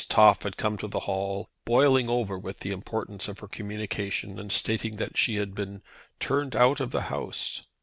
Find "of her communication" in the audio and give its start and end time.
3.27-4.39